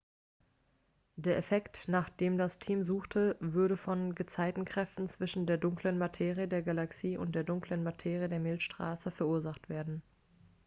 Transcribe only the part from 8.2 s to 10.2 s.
der milchstraße verursacht werden